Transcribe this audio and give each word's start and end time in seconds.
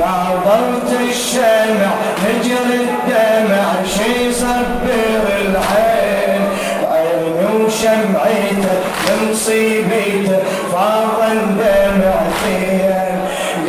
قابلت 0.00 0.90
الشمع 1.10 1.90
نجري 2.24 2.80
الدمع 2.88 3.66
شي 3.94 4.32
صبر 4.32 5.24
العين. 5.40 6.42
عيني 6.90 7.64
وشمعته 7.64 8.74
لمصيبته 9.06 10.38
فاض 10.72 11.20
دمعتين 11.60 13.20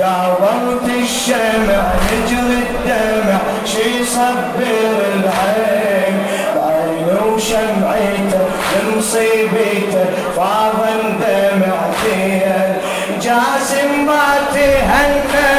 قابلت 0.01 0.87
الشمع 1.03 1.83
نجري 2.11 2.59
الدمع 2.69 3.39
شي 3.65 4.05
صبر 4.05 4.99
العين. 5.13 6.15
عيني 6.55 7.33
وشمعته 7.33 8.41
لمصيبته 8.73 10.05
فاض 10.37 10.79
دمعتين 11.21 12.75
جاسم 13.21 14.05
ما 14.05 14.27
تهنى 14.53 15.50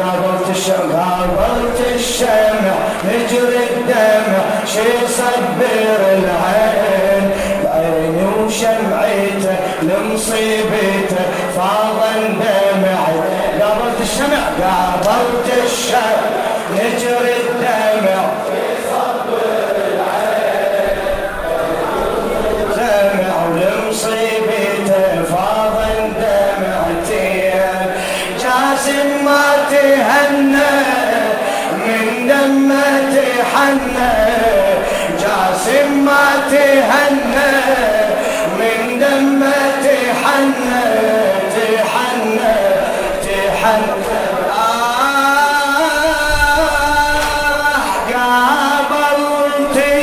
قابلت 0.00 0.50
الشمع 0.50 1.04
قابلت 1.38 1.80
الشمع 1.94 2.76
نجري 3.04 3.64
الدمع 3.70 4.44
شي 4.66 5.06
صبر 5.08 6.00
العين 6.12 7.30
بعيني 7.64 8.24
وشمعته 8.38 9.56
لمصيبته 9.82 11.24
فاض 11.56 12.00
دمعته 12.40 13.24
قابلت 13.60 14.00
الشمع 14.00 14.42
قابلت 14.62 15.48
الشمع 15.64 16.26
نجري 16.74 17.34
الدمع. 17.48 18.25
دمه 33.56 33.66
حنى 33.68 34.12
جاسم 35.20 36.04
ما 36.04 36.26
تهنى 36.50 37.52
من 38.58 38.98
دمه 38.98 39.84
حنى 40.22 40.84
تحنى 41.56 42.58
تحنى 43.22 44.26
قابلتي 48.12 49.96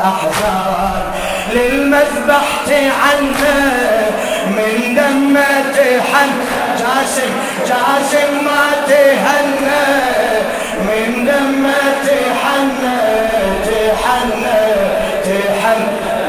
والفرحة 0.00 0.08
أحزان 0.08 1.02
للمذبح 1.52 2.46
تعنى 2.66 3.60
من 4.46 4.94
دمه 4.94 6.00
حن 6.12 6.30
جاسم 6.78 7.32
جاسم 7.66 8.44
ما 8.44 8.64
تهنى. 8.88 10.10
من 10.80 11.24
دمه 11.24 11.94
تحنى 12.06 13.00
تحنى 13.66 14.62
تحن. 15.24 15.80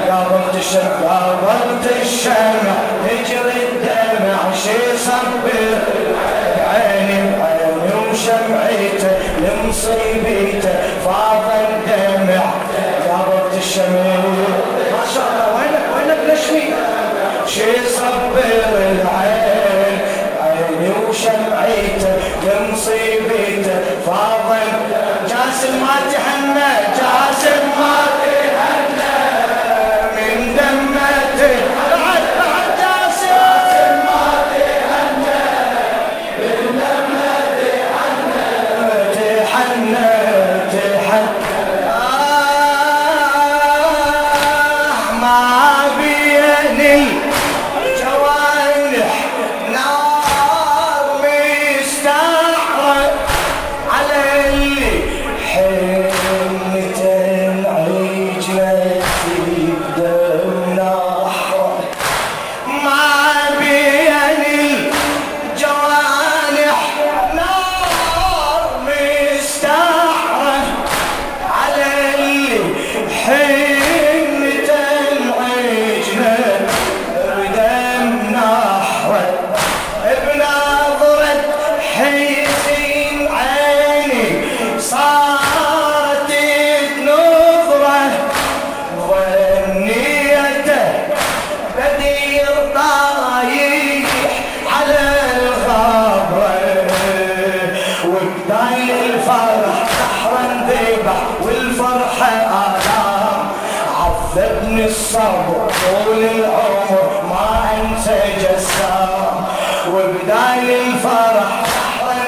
قابلت 0.09 0.55
الشمع 0.55 1.09
قابلت 1.09 1.85
الشمع. 2.01 2.75
يجري 3.11 3.61
الدمع 3.71 4.39
شي 4.63 4.97
صبر. 4.97 5.40
ذبح 101.11 101.45
والفرحة 101.45 102.31
آلام 102.31 103.51
عذبني 104.01 104.85
الصبر 104.85 105.71
طول 105.81 106.23
العمر 106.23 107.21
ما 107.29 107.69
انسى 107.81 108.19
جسام. 108.37 109.45
وبداية 109.93 110.81
الفرح 110.81 111.63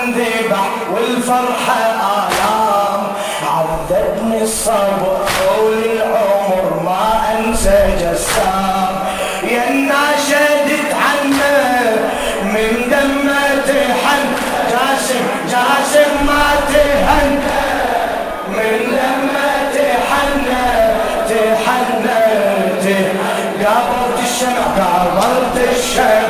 ذبح 0.07 0.69
والفرحة 0.93 1.81
آلام 2.17 3.01
عذبني 3.49 4.41
الصبر 4.43 5.17
طول 5.39 5.83
العمر 5.95 6.83
ما 6.85 7.21
أنسى 7.39 7.95
جسام. 7.99 8.95
يا 9.43 9.69
ناشدت 9.69 10.93
عنه 10.93 11.43
من 12.43 12.89
دمه 12.91 13.22
قابلت 25.97 26.22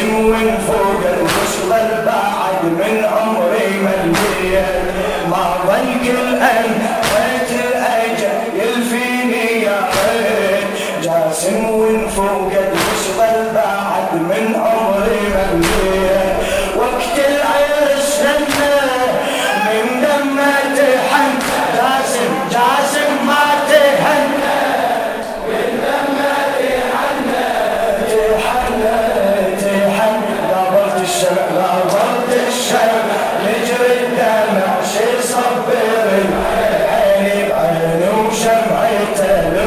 to 0.00 0.28
when 0.30 0.60
for 0.60 1.37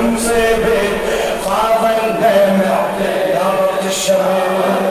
شمس 0.02 0.28
بيت 0.32 1.46
خاف 1.46 1.84
الدمع 2.06 2.82
يا 3.34 3.50
رب 3.62 3.86
الشمس 3.88 4.91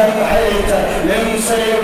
شمعتك 0.00 0.88
لمصير 1.04 1.79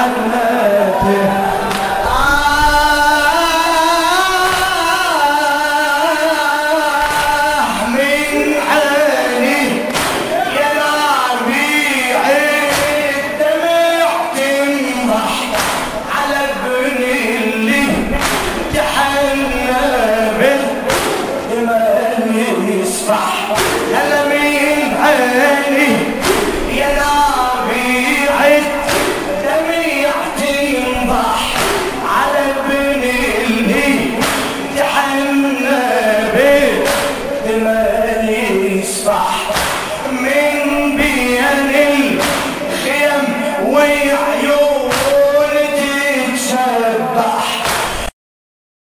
جنته 0.00 1.30
آه، 6.50 7.86
من 7.86 8.54
عيني 8.70 9.68
يا 10.56 10.70
ربيع 11.30 12.20
الدمع 12.30 14.10
تمرح 14.36 15.34
على 16.16 16.38
ابن 16.50 17.02
اللي 17.02 17.84
تحنبه 18.74 20.56
لمن 21.52 22.80
يسفح. 22.82 23.46
هلا 23.94 24.24
من 24.24 24.96
عيني 25.02 25.96